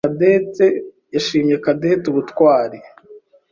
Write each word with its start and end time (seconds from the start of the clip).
yashimye 1.13 1.55
Cadette 1.63 2.05
ubutwari. 2.11 2.79